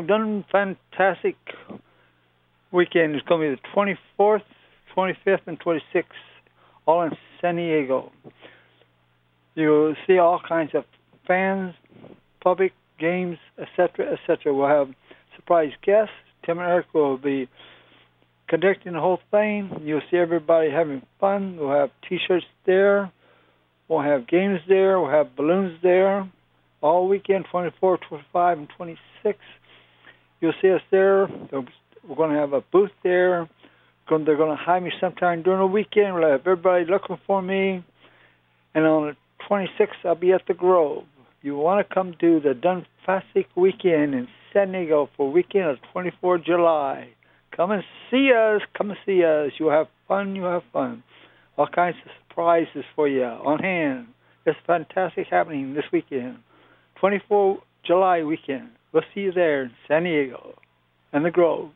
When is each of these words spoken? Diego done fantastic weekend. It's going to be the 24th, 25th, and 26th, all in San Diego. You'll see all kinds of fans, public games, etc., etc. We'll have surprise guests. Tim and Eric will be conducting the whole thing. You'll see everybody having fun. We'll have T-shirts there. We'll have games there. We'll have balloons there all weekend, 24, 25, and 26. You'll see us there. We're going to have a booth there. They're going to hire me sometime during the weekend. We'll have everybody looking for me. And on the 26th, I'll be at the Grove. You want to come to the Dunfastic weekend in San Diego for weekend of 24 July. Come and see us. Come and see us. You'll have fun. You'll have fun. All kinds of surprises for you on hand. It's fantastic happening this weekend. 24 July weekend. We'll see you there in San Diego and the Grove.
Diego 0.00 0.06
done 0.06 0.44
fantastic 0.50 1.36
weekend. 2.70 3.14
It's 3.14 3.26
going 3.26 3.50
to 3.50 3.56
be 3.56 3.60
the 3.62 3.96
24th, 4.18 4.42
25th, 4.96 5.46
and 5.46 5.60
26th, 5.60 6.04
all 6.86 7.02
in 7.02 7.10
San 7.40 7.56
Diego. 7.56 8.10
You'll 9.54 9.94
see 10.06 10.18
all 10.18 10.40
kinds 10.46 10.70
of 10.74 10.84
fans, 11.26 11.74
public 12.42 12.72
games, 12.98 13.38
etc., 13.58 14.12
etc. 14.12 14.54
We'll 14.54 14.68
have 14.68 14.88
surprise 15.36 15.72
guests. 15.84 16.14
Tim 16.44 16.58
and 16.58 16.68
Eric 16.68 16.86
will 16.94 17.18
be 17.18 17.48
conducting 18.48 18.94
the 18.94 19.00
whole 19.00 19.20
thing. 19.30 19.82
You'll 19.84 20.00
see 20.10 20.16
everybody 20.16 20.70
having 20.70 21.02
fun. 21.20 21.56
We'll 21.58 21.70
have 21.70 21.90
T-shirts 22.08 22.46
there. 22.66 23.12
We'll 23.88 24.00
have 24.00 24.26
games 24.26 24.60
there. 24.68 24.98
We'll 25.00 25.10
have 25.10 25.36
balloons 25.36 25.78
there 25.82 26.28
all 26.82 27.06
weekend, 27.08 27.46
24, 27.50 27.98
25, 28.08 28.58
and 28.58 28.68
26. 28.76 29.38
You'll 30.42 30.52
see 30.60 30.72
us 30.72 30.82
there. 30.90 31.28
We're 31.52 32.16
going 32.16 32.32
to 32.32 32.36
have 32.36 32.52
a 32.52 32.60
booth 32.60 32.90
there. 33.04 33.48
They're 34.10 34.36
going 34.36 34.50
to 34.50 34.56
hire 34.56 34.80
me 34.80 34.90
sometime 35.00 35.42
during 35.42 35.60
the 35.60 35.66
weekend. 35.66 36.14
We'll 36.14 36.28
have 36.28 36.40
everybody 36.40 36.84
looking 36.84 37.16
for 37.28 37.40
me. 37.40 37.84
And 38.74 38.84
on 38.84 39.06
the 39.06 39.16
26th, 39.48 40.04
I'll 40.04 40.16
be 40.16 40.32
at 40.32 40.42
the 40.48 40.54
Grove. 40.54 41.04
You 41.42 41.56
want 41.56 41.86
to 41.86 41.94
come 41.94 42.16
to 42.20 42.40
the 42.40 42.54
Dunfastic 42.54 43.46
weekend 43.54 44.14
in 44.14 44.26
San 44.52 44.72
Diego 44.72 45.08
for 45.16 45.30
weekend 45.30 45.66
of 45.66 45.78
24 45.92 46.38
July. 46.38 47.08
Come 47.56 47.70
and 47.70 47.84
see 48.10 48.32
us. 48.32 48.62
Come 48.76 48.90
and 48.90 48.98
see 49.06 49.22
us. 49.24 49.52
You'll 49.60 49.70
have 49.70 49.86
fun. 50.08 50.34
You'll 50.34 50.50
have 50.50 50.64
fun. 50.72 51.04
All 51.56 51.68
kinds 51.68 51.96
of 52.04 52.10
surprises 52.28 52.84
for 52.96 53.06
you 53.06 53.22
on 53.22 53.60
hand. 53.60 54.08
It's 54.44 54.58
fantastic 54.66 55.28
happening 55.30 55.74
this 55.74 55.84
weekend. 55.92 56.38
24 56.96 57.62
July 57.86 58.24
weekend. 58.24 58.70
We'll 58.92 59.02
see 59.14 59.22
you 59.22 59.32
there 59.32 59.62
in 59.64 59.70
San 59.88 60.04
Diego 60.04 60.58
and 61.12 61.24
the 61.24 61.30
Grove. 61.30 61.70